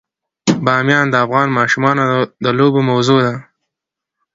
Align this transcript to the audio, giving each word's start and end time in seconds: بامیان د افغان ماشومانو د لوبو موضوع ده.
بامیان 0.63 1.05
د 1.11 1.15
افغان 1.25 1.47
ماشومانو 1.57 2.03
د 2.43 2.45
لوبو 2.57 2.81
موضوع 2.89 3.19
ده. 3.25 3.35